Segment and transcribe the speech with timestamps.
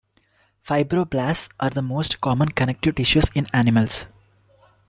[0.67, 4.05] Fibroblasts are the most common connective tissues in animals.